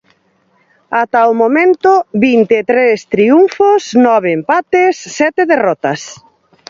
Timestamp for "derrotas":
5.53-6.01